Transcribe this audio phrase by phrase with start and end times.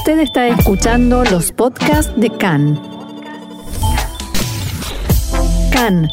[0.00, 2.80] Usted está escuchando los podcasts de CAN.
[5.70, 6.08] CAN,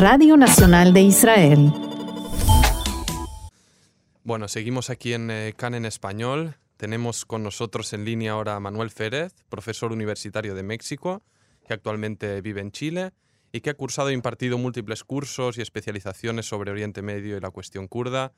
[0.00, 1.72] Radio Nacional de Israel.
[4.24, 6.56] Bueno, seguimos aquí en eh, CAN en español.
[6.76, 11.22] Tenemos con nosotros en línea ahora a Manuel Férez, profesor universitario de México,
[11.64, 13.12] que actualmente vive en Chile
[13.52, 17.50] y que ha cursado e impartido múltiples cursos y especializaciones sobre Oriente Medio y la
[17.50, 18.32] cuestión kurda.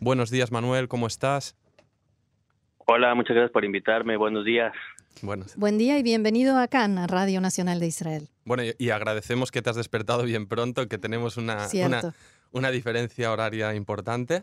[0.00, 1.54] Buenos días, Manuel, ¿cómo estás?
[2.86, 4.16] Hola, muchas gracias por invitarme.
[4.16, 4.72] Buenos días.
[5.22, 8.28] Bueno, Buen día y bienvenido a CAN, a Radio Nacional de Israel.
[8.44, 12.12] bueno y, agradecemos que te has despertado bien pronto, que tenemos una, una, Cierto.
[12.52, 14.42] una diferencia horaria importante.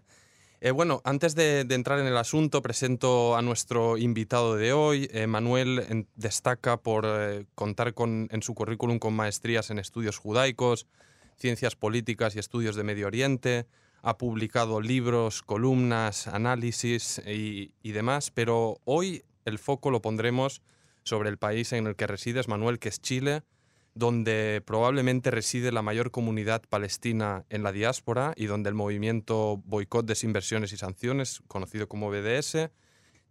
[0.61, 5.09] Eh, bueno, antes de, de entrar en el asunto, presento a nuestro invitado de hoy.
[5.11, 10.17] Eh, Manuel en- destaca por eh, contar con, en su currículum con maestrías en estudios
[10.17, 10.87] judaicos,
[11.37, 13.65] ciencias políticas y estudios de Medio Oriente.
[14.01, 20.61] Ha publicado libros, columnas, análisis y, demás, pero hoy el foco lo pondremos
[21.03, 23.43] sobre el país en el que resides, Manuel, que es Chile,
[23.93, 30.05] donde probablemente reside la mayor comunidad palestina en la diáspora y donde el movimiento Boicot,
[30.05, 32.69] Desinversiones y Sanciones, conocido como BDS,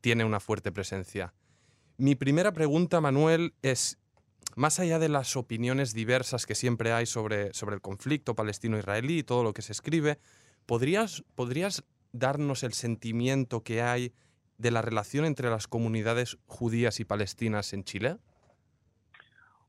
[0.01, 1.35] tiene una fuerte presencia.
[1.97, 3.99] Mi primera pregunta, Manuel, es,
[4.57, 9.23] más allá de las opiniones diversas que siempre hay sobre, sobre el conflicto palestino-israelí y
[9.23, 10.19] todo lo que se escribe,
[10.67, 14.13] ¿podrías, ¿podrías darnos el sentimiento que hay
[14.59, 18.17] de la relación entre las comunidades judías y palestinas en Chile?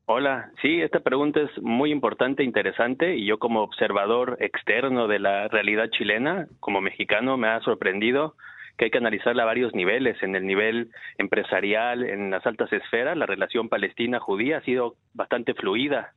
[0.06, 5.48] Hola, sí, esta pregunta es muy importante, interesante, y yo como observador externo de la
[5.48, 8.34] realidad chilena, como mexicano, me ha sorprendido
[8.76, 10.20] que hay que analizarla a varios niveles.
[10.22, 16.12] En el nivel empresarial, en las altas esferas, la relación palestina-judía ha sido bastante fluida.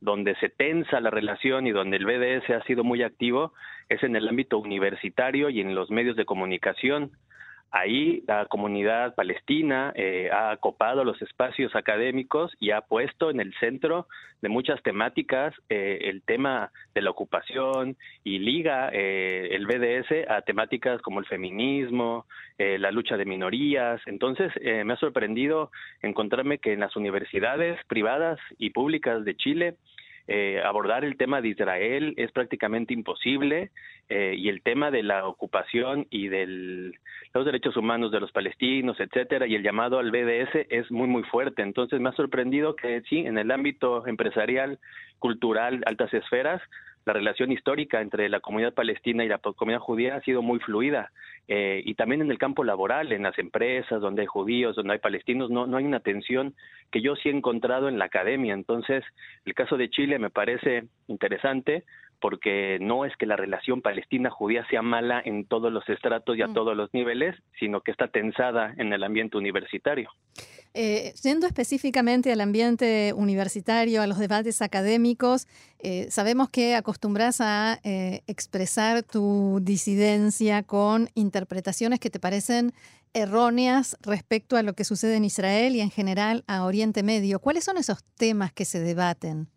[0.00, 3.52] Donde se tensa la relación y donde el BDS ha sido muy activo
[3.88, 7.12] es en el ámbito universitario y en los medios de comunicación.
[7.70, 13.52] Ahí la comunidad palestina eh, ha copado los espacios académicos y ha puesto en el
[13.60, 14.06] centro
[14.40, 20.42] de muchas temáticas eh, el tema de la ocupación y liga eh, el BDS a
[20.42, 22.24] temáticas como el feminismo,
[22.56, 24.00] eh, la lucha de minorías.
[24.06, 25.70] Entonces eh, me ha sorprendido
[26.00, 29.74] encontrarme que en las universidades privadas y públicas de Chile
[30.30, 33.70] eh, abordar el tema de Israel es prácticamente imposible
[34.10, 36.92] eh, y el tema de la ocupación y de
[37.32, 41.22] los derechos humanos de los palestinos, etcétera, y el llamado al BDS es muy muy
[41.22, 41.62] fuerte.
[41.62, 44.78] Entonces me ha sorprendido que sí, en el ámbito empresarial,
[45.18, 46.60] cultural, altas esferas,
[47.08, 51.10] la relación histórica entre la comunidad palestina y la comunidad judía ha sido muy fluida.
[51.48, 54.98] Eh, y también en el campo laboral, en las empresas donde hay judíos, donde hay
[54.98, 56.54] palestinos, no, no hay una tensión
[56.90, 58.52] que yo sí he encontrado en la academia.
[58.52, 59.02] Entonces,
[59.46, 61.84] el caso de Chile me parece interesante
[62.20, 66.48] porque no es que la relación palestina-judía sea mala en todos los estratos y a
[66.48, 66.54] Mm.
[66.54, 70.10] todos los niveles, sino que está tensada en el ambiente universitario.
[70.74, 75.46] Eh, yendo específicamente al ambiente universitario, a los debates académicos,
[75.78, 82.72] eh, sabemos que acostumbras a eh, expresar tu disidencia con interpretaciones que te parecen
[83.14, 87.40] erróneas respecto a lo que sucede en Israel y en general a Oriente Medio.
[87.40, 89.48] ¿Cuáles son esos temas que se debaten?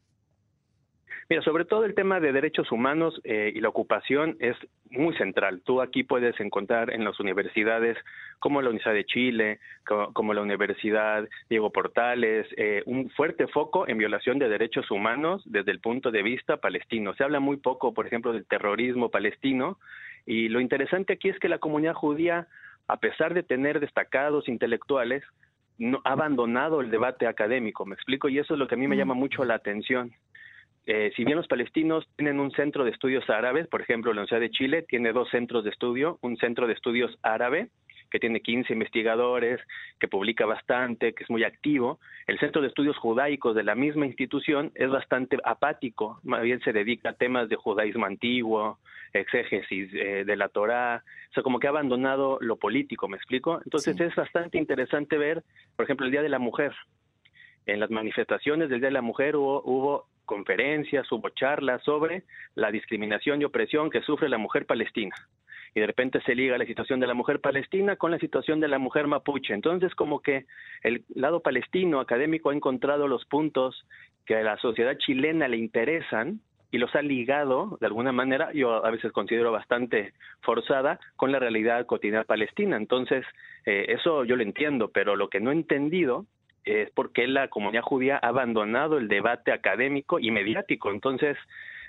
[1.31, 4.57] Mira, sobre todo el tema de derechos humanos eh, y la ocupación es
[4.89, 5.61] muy central.
[5.63, 7.97] Tú aquí puedes encontrar en las universidades
[8.39, 13.87] como la Universidad de Chile, co- como, la Universidad Diego Portales, eh, un fuerte foco
[13.87, 17.13] en violación de derechos humanos desde el punto de vista palestino.
[17.13, 19.79] Se habla muy poco, por ejemplo, del terrorismo palestino
[20.25, 22.47] y lo interesante aquí es que la comunidad judía,
[22.89, 25.23] a pesar de tener destacados intelectuales,
[25.77, 28.89] no, ha abandonado el debate académico, me explico, y eso es lo que a mí
[28.89, 28.99] me Mm.
[28.99, 30.11] llama mucho la atención
[30.85, 34.39] eh, si bien los palestinos tienen un centro de estudios árabes, por ejemplo, la Universidad
[34.41, 37.69] de Chile tiene dos centros de estudio, un centro de estudios árabe
[38.11, 39.61] que tiene 15 investigadores,
[39.99, 41.99] que publica bastante, que es muy activo.
[42.27, 46.73] El Centro de Estudios Judaicos de la misma institución es bastante apático, más bien se
[46.73, 48.79] dedica a temas de judaísmo antiguo,
[49.13, 53.61] exégesis eh, de la Torá, o sea, como que ha abandonado lo político, ¿me explico?
[53.63, 54.03] Entonces Sí.
[54.03, 55.43] es bastante interesante ver,
[55.77, 56.73] por ejemplo, el Día de la Mujer.
[57.65, 62.23] En las manifestaciones del Día de la Mujer hubo, hubo conferencias, hubo charlas sobre
[62.55, 65.13] la discriminación y opresión que sufre la mujer palestina.
[65.75, 68.69] Y de repente se liga la situación de la mujer palestina con la situación de
[68.69, 69.53] la mujer mapuche.
[69.53, 70.45] Entonces, como que
[70.83, 73.85] el lado palestino académico ha encontrado los puntos
[74.25, 76.39] que a la sociedad chilena le interesan
[76.71, 80.13] y los ha ligado de alguna manera, yo a veces considero bastante
[80.43, 82.77] forzada, con la realidad cotidiana palestina.
[82.77, 83.25] Entonces,
[83.65, 86.25] eh, eso yo lo entiendo, pero lo que no he entendido
[86.65, 90.91] es porque la comunidad judía ha abandonado el debate académico y mediático.
[90.91, 91.37] Entonces,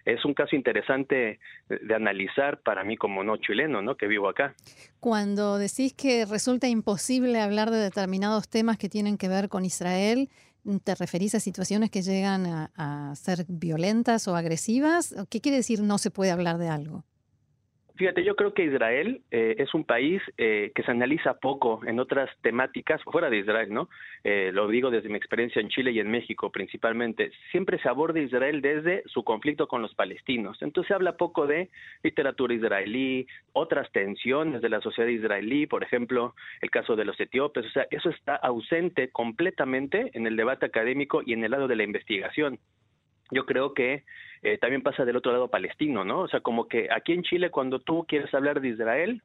[0.04, 1.38] es un caso interesante
[1.69, 3.96] de analizar para mí como no chileno, ¿no?
[3.96, 4.54] Que vivo acá.
[5.00, 10.28] Cuando decís que resulta imposible hablar de determinados temas que tienen que ver con Israel,
[10.84, 15.14] ¿te referís a situaciones que llegan a, a ser violentas o agresivas?
[15.30, 17.04] ¿Qué quiere decir no se puede hablar de algo?
[17.97, 22.00] Fíjate, yo creo que Israel eh, es un país eh, que se analiza poco en
[22.00, 23.91] otras temáticas fuera de Israel, ¿no?
[24.25, 27.31] Eh, lo digo desde mi experiencia en Chile y en México principalmente.
[27.50, 30.61] Siempre se aborda Israel desde su conflicto con los palestinos.
[30.62, 31.69] Entonces se habla poco de
[32.03, 37.67] literatura israelí, otras tensiones de la sociedad israelí, por ejemplo, el caso de los etíopes.
[37.67, 41.77] O sea, eso está ausente completamente en el debate académico y en el lado de
[41.77, 42.59] la investigación
[43.30, 44.04] yo creo que
[44.42, 46.20] eh, también pasa del otro lado palestino, ¿no?
[46.20, 49.22] O sea, como que aquí en Chile cuando tú quieres hablar de Israel,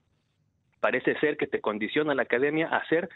[0.80, 3.10] parece ser que te condiciona la academia a hacer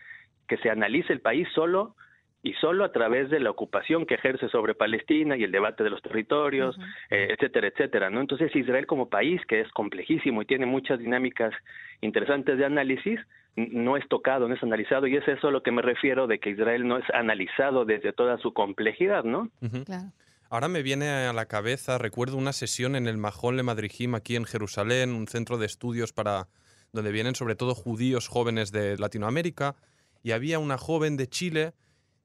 [0.48, 1.96] que se analice el país solo
[2.44, 5.92] y solo a través de la ocupación que ejerce sobre Palestina y el debate de
[5.92, 6.78] los territorios,
[7.10, 8.20] eh, etcétera, etcétera, ¿no?
[8.20, 11.54] Entonces Israel como país, que es complejísimo y tiene muchas dinámicas
[12.02, 13.20] interesantes de análisis,
[13.56, 16.40] no es tocado, no es analizado, y es eso a lo que me refiero de
[16.40, 19.50] que Israel no es analizado desde toda su complejidad, ¿no?
[19.86, 20.08] Claro.
[20.52, 24.36] Ahora me viene a la cabeza, recuerdo una sesión en el Majón Le Madrigim aquí
[24.36, 26.50] en Jerusalén, un centro de estudios para
[26.92, 29.78] donde vienen sobre todo judíos jóvenes de Latinoamérica,
[30.24, 31.74] y había una joven de Chile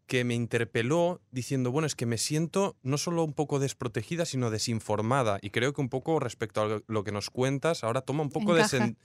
[0.08, 4.50] que me interpeló diciendo, bueno, es que me siento no solo un poco desprotegida, sino
[4.50, 5.38] desinformada.
[5.40, 8.54] Y creo que un poco respecto a lo que nos cuentas, ahora toma un poco
[8.56, 8.96] de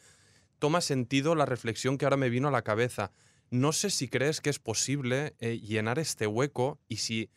[0.57, 3.11] toma sentido la reflexión que ahora me vino a la cabeza.
[3.51, 7.29] No sé si crees que es posible eh, llenar este hueco y si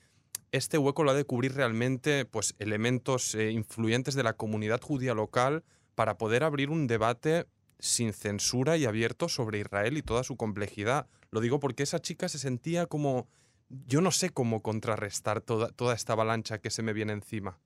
[0.54, 5.12] este hueco lo ha de cubrir realmente pues, elementos eh, influyentes de la comunidad judía
[5.12, 5.64] local
[5.96, 7.46] para poder abrir un debate
[7.80, 11.08] sin censura y abierto sobre Israel y toda su complejidad.
[11.32, 13.26] Lo digo porque esa chica se sentía como,
[13.68, 17.58] yo no sé cómo contrarrestar toda, toda esta avalancha que se me viene encima.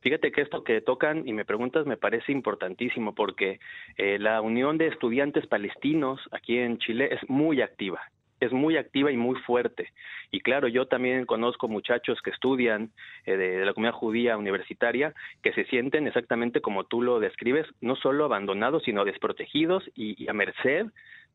[0.00, 3.60] Fíjate que esto que tocan y me preguntas me parece importantísimo porque
[3.98, 8.00] eh, la Unión de Estudiantes Palestinos aquí en Chile es muy activa
[8.40, 9.92] es muy activa y muy fuerte.
[10.30, 12.90] Y claro, yo también conozco muchachos que estudian
[13.26, 17.96] eh, de, la comunidad judía universitaria que se sienten exactamente como tú lo describes, no
[17.96, 20.86] solo abandonados, sino desprotegidos y, a merced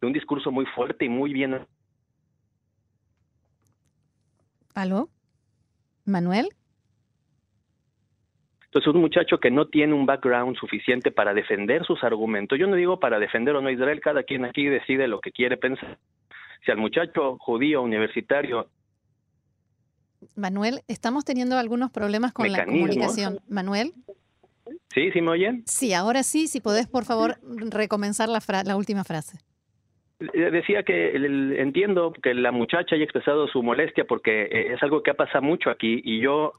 [0.01, 1.65] de un discurso muy fuerte y muy bien.
[4.75, 5.09] ¿Aló?
[6.05, 6.49] ¿Manuel?
[8.65, 12.75] Entonces, un muchacho que no tiene un background suficiente para defender sus argumentos, yo no
[12.75, 15.97] digo para defender o no Israel, cada quien aquí decide lo que quiere pensar,
[16.65, 18.69] si al muchacho judío universitario
[20.35, 23.39] Manuel, estamos teniendo algunos problemas con la comunicación.
[23.47, 23.93] Manuel.
[24.93, 25.63] Sí, ¿sí me oyen?
[25.65, 27.37] Sí, ahora sí, si podés, por favor,
[27.69, 29.39] recomenzar la, la última frase.
[30.19, 35.01] Eh, decía que entiendo que la muchacha haya expresado su molestia porque eh, es algo
[35.01, 36.53] que ha pasado mucho aquí y yo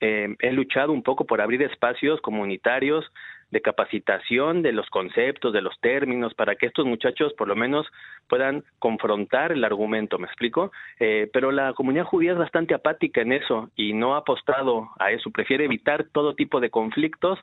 [0.00, 3.04] eh, he luchado un poco por abrir espacios comunitarios
[3.50, 7.86] de capacitación de los conceptos, de los términos, para que estos muchachos por lo menos
[8.28, 10.72] puedan confrontar el argumento, ¿me explico?
[10.98, 15.10] Eh, pero la comunidad judía es bastante apática en eso y no ha apostado a
[15.10, 17.38] eso, prefiere evitar todo tipo de conflictos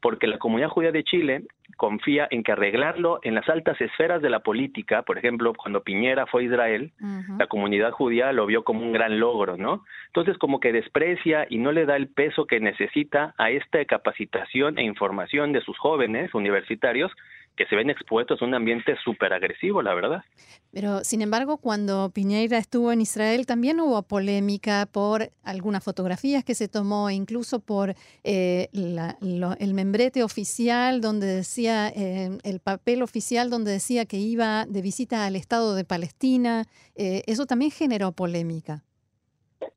[0.00, 1.42] porque la comunidad judía de Chile
[1.76, 6.26] confía en que arreglarlo en las altas esferas de la política, por ejemplo, cuando Piñera
[6.26, 6.92] fue a Israel,
[7.38, 9.84] la comunidad judía lo vio como un gran logro, ¿no?
[10.06, 14.78] Entonces como que desprecia y no le da el peso que necesita a esta capacitación
[14.78, 17.12] e información de sus jóvenes universitarios
[17.56, 20.22] que se ven expuestos a un ambiente súper agresivo, la verdad.
[20.72, 26.54] Pero, sin embargo, cuando Piñera estuvo en Israel, también hubo polémica por algunas fotografías que
[26.54, 27.94] se tomó, incluso por
[28.24, 34.82] eh, el membrete oficial donde decía, eh, el papel oficial donde decía que iba de
[34.82, 36.66] visita al Estado de Palestina.
[36.94, 38.82] Eh, eso también generó polémica.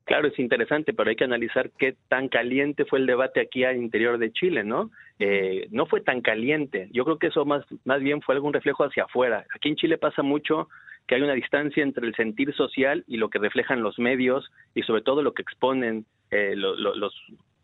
[0.04, 3.76] Claro, es interesante, pero hay que analizar qué tan caliente fue el debate aquí al
[3.76, 4.90] interior de Chile, ¿no?
[5.18, 6.88] Eh, no fue tan caliente.
[6.92, 9.46] Yo creo que eso más, más bien fue algún reflejo hacia afuera.
[9.54, 10.68] Aquí en Chile pasa mucho
[11.06, 14.82] que hay una distancia entre el sentir social y lo que reflejan los medios y
[14.82, 17.14] sobre todo lo que exponen eh, los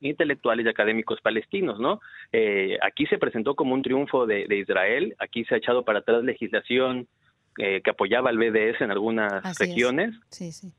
[0.00, 2.00] intelectuales y académicos palestinos, ¿no?
[2.32, 6.22] Eh, aquí se presentó como un triunfo de, Israel, aquí se ha echado para atrás
[6.24, 7.08] legislación
[7.56, 10.14] que apoyaba al BDS en algunas regiones.
[10.28, 10.70] Sí, sí.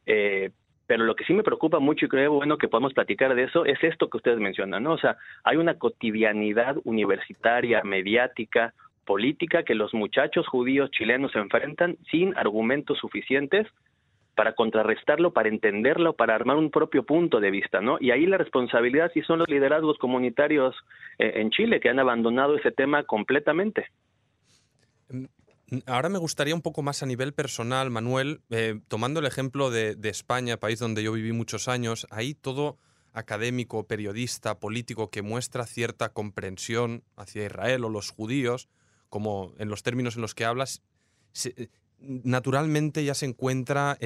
[0.87, 3.65] Pero lo que sí me preocupa mucho y creo bueno que podemos platicar de eso
[3.65, 4.93] es esto que ustedes mencionan, ¿no?
[4.93, 8.73] O sea, hay una cotidianidad universitaria, mediática,
[9.05, 13.67] política que los muchachos judíos chilenos enfrentan sin argumentos suficientes
[14.35, 17.97] para contrarrestarlo, para entenderlo, para armar un propio punto de vista, ¿no?
[17.99, 20.75] Y ahí la responsabilidad sí son los liderazgos comunitarios
[21.17, 23.87] eh, en Chile que han abandonado ese tema completamente.
[25.85, 29.97] Ahora me gustaría un poco más a nivel personal, Manuel, eh, tomando el ejemplo de,
[30.03, 32.77] España, país donde yo viví muchos años, ahí todo
[33.11, 38.69] académico, periodista, político que muestra cierta comprensión hacia Israel o los judíos,
[39.09, 40.83] como en los términos en los que hablas,
[41.99, 43.97] naturalmente ya se encuentra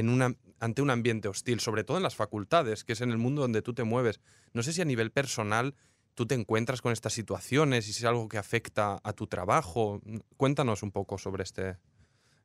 [0.59, 3.61] ante un ambiente hostil, sobre todo en las facultades, que es en el mundo donde
[3.61, 4.19] tú te mueves.
[4.53, 5.75] No sé si a nivel personal
[6.15, 10.01] tú te encuentras con estas situaciones y si es algo que afecta a tu trabajo.
[10.37, 11.77] Cuéntanos un poco sobre este,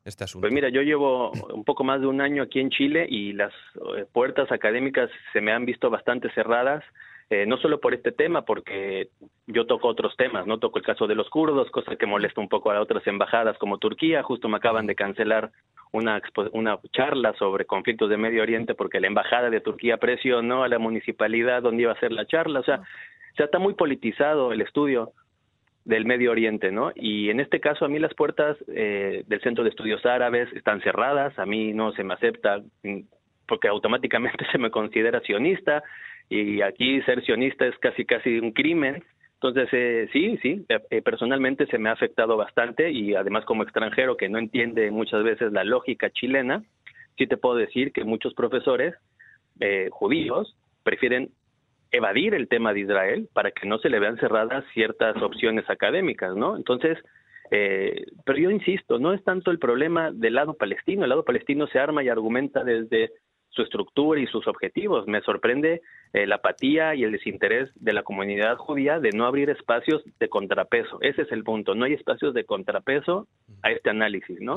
[0.05, 0.43] este asunto.
[0.43, 3.53] Pues mira, yo llevo un poco más de un año aquí en Chile y las
[3.97, 6.85] eh, puertas académicas se me han visto bastante cerradas.
[7.29, 9.09] Eh, no solo por este tema, porque
[9.49, 12.49] yo toco otros temas, no toco el caso de los kurdos, cosa que molesta un
[12.49, 15.51] poco a otras embajadas como Turquía, justo me acaban de cancelar
[15.91, 20.69] una, una charla sobre conflictos de Medio Oriente porque la embajada de Turquía presionó a
[20.69, 22.83] la municipalidad donde iba a ser la charla, o sea,
[23.39, 25.13] ya está muy politizado el estudio
[25.85, 26.91] del Medio Oriente, ¿no?
[26.95, 30.81] Y en este caso a mí las puertas eh, del Centro de Estudios Árabes están
[30.81, 33.01] cerradas, a mí no se me acepta mm,
[33.47, 35.83] porque automáticamente se me considera sionista,
[36.29, 39.03] y aquí ser sionista es casi casi un crimen.
[39.35, 43.63] Entonces, eh, sí, sí, eh, eh, personalmente se me ha afectado bastante y además como
[43.63, 46.65] extranjero que no entiende muchas veces la lógica chilena,
[47.19, 48.95] sí te puedo decir que muchos profesores
[49.91, 51.31] judíos prefieren
[51.97, 56.37] evadir el tema de Israel para que no se le vean cerradas ciertas opciones académicas,
[56.37, 56.57] ¿no?
[56.57, 56.99] Entonces,
[57.49, 61.79] pero yo insisto, no es tanto el problema del lado palestino, el lado palestino se
[61.79, 63.13] arma y argumenta desde
[63.57, 65.09] su estructura y sus objetivos.
[65.09, 65.81] Me sorprende
[66.13, 70.29] eh, la apatía y el desinterés de la comunidad judía de no abrir espacios de
[70.29, 70.99] contrapeso.
[71.01, 71.75] Ese es el punto.
[71.75, 73.27] No hay espacios de contrapeso
[73.63, 74.57] a este análisis, ¿no?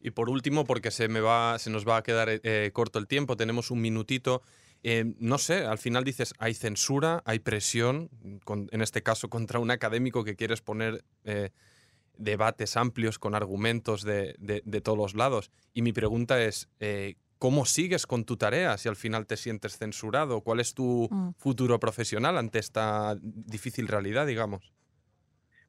[0.00, 3.08] Y por último, porque se, me va, se nos va a quedar eh, corto el
[3.08, 4.42] tiempo, tenemos un minutito.
[4.84, 8.10] Eh, no sé, al final dices, hay censura, hay presión,
[8.46, 11.02] en este caso contra un académico que quiere exponer
[12.16, 15.50] debates amplios con argumentos de, de, todos los lados.
[15.72, 16.68] Y mi pregunta es,
[17.44, 20.40] ¿Cómo sigues con tu tarea si al final te sientes censurado?
[20.40, 21.34] ¿Cuál es tu mm.
[21.36, 24.72] futuro profesional ante esta difícil realidad, digamos?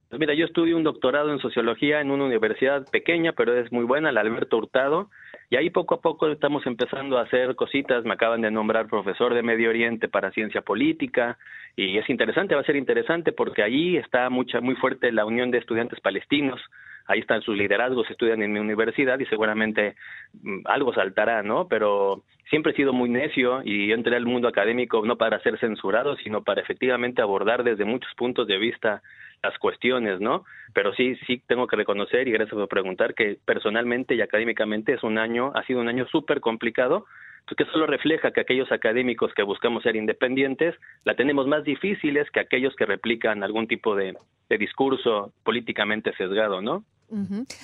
[0.08, 3.84] Pues mira, yo estudio un doctorado en sociología en una universidad pequeña, pero es muy
[3.84, 5.10] buena, la Alberto Hurtado,
[5.50, 8.04] y ahí poco a poco estamos empezando a hacer cositas.
[8.04, 11.38] Me acaban de nombrar profesor de Medio Oriente para ciencia política,
[11.76, 15.52] y es interesante, va a ser interesante porque allí está mucha, muy fuerte la unión
[15.52, 16.62] de estudiantes palestinos
[17.08, 19.96] ahí están sus liderazgos, estudian en mi universidad y seguramente
[20.42, 21.68] mm, algo saltará, ¿no?
[21.68, 26.16] Pero siempre he sido muy necio y entré al mundo académico no para ser censurado,
[26.18, 29.02] sino para efectivamente abordar desde muchos puntos de vista
[29.44, 30.44] las cuestiones, ¿no?
[30.74, 35.04] Pero sí, sí tengo que reconocer y gracias por preguntar que personalmente y académicamente es
[35.04, 37.06] un año, ha sido un año súper complicado,
[37.54, 40.74] que solo refleja que aquellos académicos que buscamos ser independientes
[41.04, 44.18] la tenemos más difíciles que aquellos que replican algún tipo de,
[44.58, 46.86] discurso políticamente sesgado, ¿no?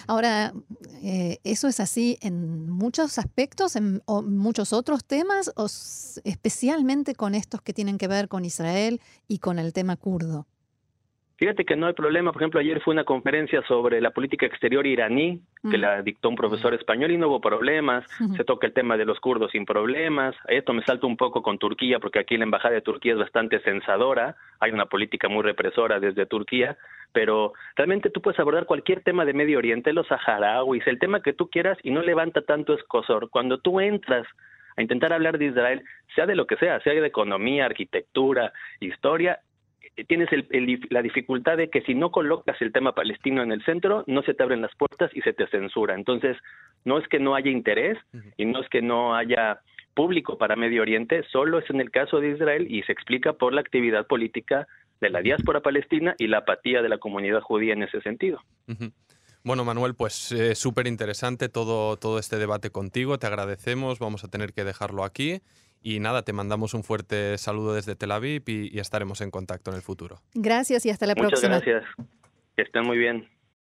[0.07, 0.53] Ahora,
[1.03, 7.33] eh, ¿eso es así en muchos aspectos, en o muchos otros temas, o especialmente con
[7.33, 10.45] estos que tienen que ver con Israel y con el tema kurdo?
[11.41, 12.31] Fíjate que no hay problema.
[12.31, 15.81] Por ejemplo, ayer fue una conferencia sobre la política exterior iraní que mm.
[15.81, 18.05] la dictó un profesor español y no hubo problemas.
[18.37, 20.35] Se toca el tema de los kurdos sin problemas.
[20.47, 23.59] Esto me salta un poco con Turquía porque aquí la embajada de Turquía es bastante
[23.61, 24.35] censadora.
[24.59, 26.77] Hay una política muy represora desde Turquía.
[27.11, 31.33] Pero realmente tú puedes abordar cualquier tema de Medio Oriente, los saharauis, el tema que
[31.33, 33.31] tú quieras y no levanta tanto escosor.
[33.31, 34.27] Cuando tú entras
[34.77, 35.81] a intentar hablar de Israel,
[36.13, 39.39] sea de lo que sea, sea de economía, arquitectura, historia,
[40.01, 40.29] eh, tienes
[40.89, 44.33] la dificultad de que si no colocas el tema palestino en el centro, no se
[44.33, 45.95] te abren las puertas y se te censura.
[45.95, 46.37] Entonces,
[46.85, 47.97] no es que no haya interés
[48.37, 49.61] y no es que no haya
[49.93, 53.53] público para Medio Oriente, solo es en el caso de Israel y se explica por
[53.53, 54.67] la actividad política
[55.01, 58.41] de la diáspora palestina y la apatía de la comunidad judía en ese sentido.
[59.43, 63.17] Bueno, Manuel, pues eh, súper interesante todo, todo este debate contigo.
[63.17, 63.99] Te agradecemos.
[63.99, 65.41] Vamos a tener que dejarlo aquí.
[65.81, 69.77] Y nada, te mandamos un fuerte saludo desde Tel Aviv y, estaremos en contacto en
[69.77, 70.21] el futuro.
[70.33, 71.55] Gracias y hasta la próxima.
[71.55, 72.07] Muchas gracias.
[72.55, 73.27] Que estén muy bien.